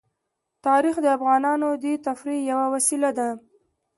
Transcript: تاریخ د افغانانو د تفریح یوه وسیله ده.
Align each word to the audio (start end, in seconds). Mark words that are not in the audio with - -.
تاریخ 0.65 0.95
د 1.01 1.07
افغانانو 1.17 1.69
د 1.83 1.85
تفریح 2.07 2.39
یوه 2.51 2.65
وسیله 2.73 3.09
ده. 3.17 3.29